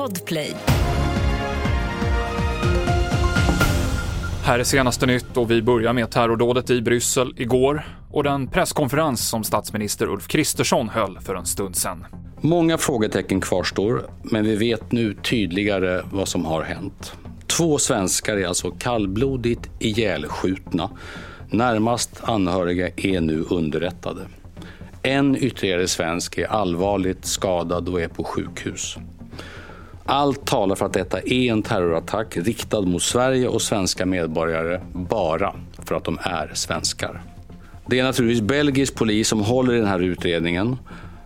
Podplay. 0.00 0.54
Här 4.44 4.58
är 4.58 4.64
senaste 4.64 5.06
nytt 5.06 5.36
och 5.36 5.50
vi 5.50 5.62
börjar 5.62 5.92
med 5.92 6.10
terrordådet 6.10 6.70
i 6.70 6.82
Bryssel 6.82 7.34
igår 7.36 7.82
och 8.10 8.24
den 8.24 8.48
presskonferens 8.48 9.28
som 9.28 9.44
statsminister 9.44 10.06
Ulf 10.06 10.28
Kristersson 10.28 10.88
höll 10.88 11.18
för 11.20 11.34
en 11.34 11.46
stund 11.46 11.76
sedan. 11.76 12.06
Många 12.40 12.78
frågetecken 12.78 13.40
kvarstår, 13.40 14.02
men 14.22 14.44
vi 14.44 14.56
vet 14.56 14.92
nu 14.92 15.14
tydligare 15.14 16.02
vad 16.12 16.28
som 16.28 16.44
har 16.44 16.62
hänt. 16.62 17.12
Två 17.46 17.78
svenskar 17.78 18.36
är 18.36 18.46
alltså 18.46 18.70
kallblodigt 18.70 19.70
ihjälskjutna. 19.78 20.90
Närmast 21.50 22.20
anhöriga 22.22 22.88
är 22.96 23.20
nu 23.20 23.44
underrättade. 23.50 24.20
En 25.02 25.36
ytterligare 25.36 25.88
svensk 25.88 26.38
är 26.38 26.46
allvarligt 26.46 27.24
skadad 27.24 27.88
och 27.88 28.00
är 28.00 28.08
på 28.08 28.24
sjukhus. 28.24 28.96
Allt 30.12 30.46
talar 30.46 30.76
för 30.76 30.86
att 30.86 30.92
detta 30.92 31.20
är 31.20 31.52
en 31.52 31.62
terrorattack 31.62 32.36
riktad 32.36 32.80
mot 32.80 33.02
Sverige 33.02 33.48
och 33.48 33.62
svenska 33.62 34.06
medborgare 34.06 34.80
bara 34.92 35.54
för 35.78 35.94
att 35.94 36.04
de 36.04 36.18
är 36.22 36.50
svenskar. 36.54 37.22
Det 37.86 37.98
är 37.98 38.04
naturligtvis 38.04 38.42
belgisk 38.42 38.94
polis 38.94 39.28
som 39.28 39.40
håller 39.40 39.74
i 39.74 39.76
den 39.76 39.86
här 39.86 40.00
utredningen 40.00 40.76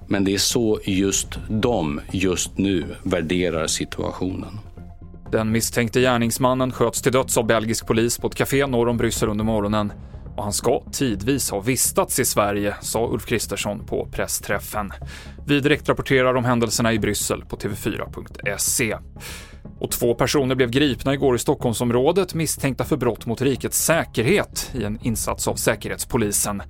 men 0.07 0.25
det 0.25 0.35
är 0.35 0.39
så 0.39 0.79
just 0.85 1.29
de 1.49 2.01
just 2.11 2.59
nu 2.59 2.85
värderar 3.03 3.67
situationen. 3.67 4.59
Den 5.31 5.51
misstänkte 5.51 6.01
gärningsmannen 6.01 6.73
sköts 6.73 7.03
till 7.03 7.13
döds 7.13 7.39
av 7.39 7.47
belgisk 7.47 7.87
polis 7.87 8.19
på 8.19 8.27
ett 8.27 8.35
café 8.35 8.67
norr 8.67 8.89
om 8.89 8.97
Bryssel 8.97 9.29
under 9.29 9.45
morgonen 9.45 9.93
och 10.37 10.43
han 10.43 10.53
ska 10.53 10.83
tidvis 10.93 11.51
ha 11.51 11.61
vistats 11.61 12.19
i 12.19 12.25
Sverige, 12.25 12.75
sa 12.81 13.09
Ulf 13.09 13.27
Kristersson 13.27 13.87
på 13.87 14.09
pressträffen. 14.13 14.93
Vi 15.47 15.61
direktrapporterar 15.61 16.35
om 16.35 16.45
händelserna 16.45 16.93
i 16.93 16.99
Bryssel 16.99 17.45
på 17.45 17.57
tv4.se. 17.57 18.97
Och 19.81 19.91
två 19.91 20.15
personer 20.15 20.55
blev 20.55 20.71
gripna 20.71 21.15
igår 21.15 21.37
i 21.37 21.39
Stockholmsområdet 21.39 22.35
misstänkta 22.35 22.85
för 22.85 22.97
brott 22.97 23.27
mot 23.27 23.43
rikets 23.43 23.85
säkerhet 23.85 24.71
i 24.75 24.85
en 24.85 24.99
insats 25.03 25.49
av 25.49 25.55
Säkerhetspolisen. 25.55 26.63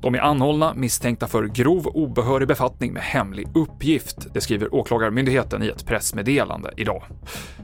De 0.00 0.14
är 0.14 0.18
anhållna 0.18 0.74
misstänkta 0.74 1.26
för 1.26 1.44
grov 1.44 1.86
obehörig 1.86 2.48
befattning 2.48 2.92
med 2.92 3.02
hemlig 3.02 3.48
uppgift. 3.54 4.26
Det 4.34 4.40
skriver 4.40 4.74
Åklagarmyndigheten 4.74 5.62
i 5.62 5.68
ett 5.68 5.86
pressmeddelande 5.86 6.70
idag. 6.76 7.02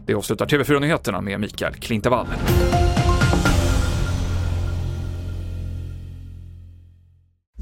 Det 0.07 0.15
avslutar 0.15 0.47
TV4-nyheterna 0.47 1.21
med 1.21 1.41
Mikael 1.41 1.75
Klintevall. 1.75 2.27